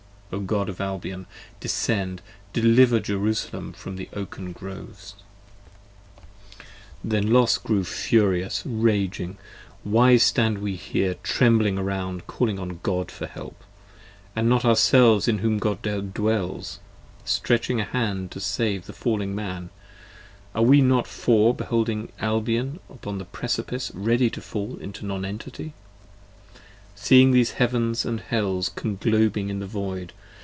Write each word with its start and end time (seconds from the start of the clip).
O 0.33 0.39
God 0.39 0.69
of 0.69 0.79
Albion, 0.79 1.25
descend! 1.59 2.21
deliver 2.53 3.01
Jerusalem 3.01 3.73
from 3.73 3.97
the 3.97 4.07
Oaken 4.13 4.53
Groves! 4.53 5.15
Then 7.03 7.33
Los 7.33 7.57
grew 7.57 7.83
furious 7.83 8.63
raging: 8.65 9.37
Why 9.83 10.15
stand 10.15 10.59
we 10.59 10.77
here 10.77 11.15
trembling 11.15 11.77
around 11.77 12.27
Calling 12.27 12.59
on 12.59 12.79
God 12.81 13.11
for 13.11 13.25
help; 13.27 13.61
and 14.33 14.47
not 14.47 14.63
ourselves 14.63 15.27
in 15.27 15.39
whom 15.39 15.57
God 15.59 16.13
dwells 16.13 16.79
Stretching 17.25 17.81
a 17.81 17.83
hand 17.83 18.31
to 18.31 18.39
save 18.39 18.85
the 18.85 18.93
falling 18.93 19.35
Man: 19.35 19.69
are 20.55 20.63
we 20.63 20.79
not 20.79 21.07
Four 21.07 21.51
15 21.51 21.57
Beholding 21.67 22.11
Albion 22.21 22.79
upon 22.89 23.17
the 23.17 23.25
Precipice 23.25 23.91
ready 23.93 24.29
to 24.29 24.39
fall 24.39 24.77
into 24.77 25.05
Non 25.05 25.25
Entity: 25.25 25.73
Seeing 26.93 27.31
these 27.31 27.51
Heavens 27.51 28.05
& 28.19 28.21
Hells 28.29 28.69
conglobing 28.69 29.49
in 29.49 29.59
the 29.59 29.65
Void. 29.65 30.13